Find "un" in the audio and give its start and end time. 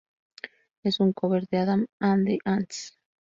0.99-1.13